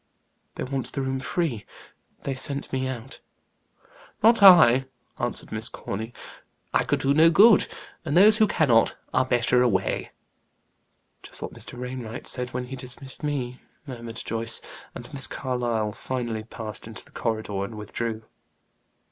[0.55, 1.63] "They want the room free;
[2.23, 3.19] they sent me out."
[4.23, 4.85] "Not I,"
[5.19, 6.11] answered Miss Corny.
[6.73, 7.67] "I could do no good;
[8.03, 10.11] and those who cannot, are better away."
[11.21, 11.77] "Just what Mr.
[11.79, 14.59] Wainwright said when he dismissed me," murmured Joyce.
[14.95, 18.23] And Miss Carlyle finally passed into the corridor and withdrew.